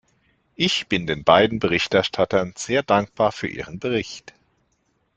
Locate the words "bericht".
3.79-4.33